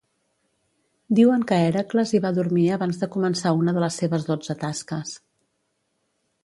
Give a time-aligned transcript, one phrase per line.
[1.19, 5.15] Diuen que Hèracles hi va dormir abans de començar una de les seves dotze tasques.